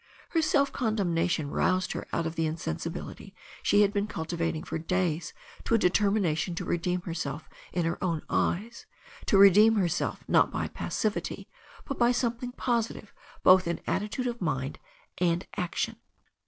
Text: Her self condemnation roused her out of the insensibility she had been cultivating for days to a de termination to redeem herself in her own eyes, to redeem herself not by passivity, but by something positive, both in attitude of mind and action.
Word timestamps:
Her 0.29 0.41
self 0.41 0.71
condemnation 0.73 1.51
roused 1.51 1.91
her 1.91 2.07
out 2.11 2.25
of 2.25 2.33
the 2.35 2.47
insensibility 2.47 3.35
she 3.61 3.81
had 3.83 3.93
been 3.93 4.07
cultivating 4.07 4.63
for 4.63 4.79
days 4.79 5.31
to 5.65 5.75
a 5.75 5.77
de 5.77 5.91
termination 5.91 6.55
to 6.55 6.65
redeem 6.65 7.01
herself 7.01 7.47
in 7.71 7.85
her 7.85 8.03
own 8.03 8.23
eyes, 8.27 8.87
to 9.27 9.37
redeem 9.37 9.75
herself 9.75 10.23
not 10.27 10.49
by 10.51 10.69
passivity, 10.69 11.49
but 11.85 11.99
by 11.99 12.11
something 12.11 12.51
positive, 12.53 13.13
both 13.43 13.67
in 13.67 13.79
attitude 13.85 14.25
of 14.25 14.41
mind 14.41 14.79
and 15.19 15.45
action. 15.55 15.97